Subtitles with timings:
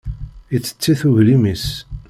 [0.55, 1.65] Ittett-it uglim-is.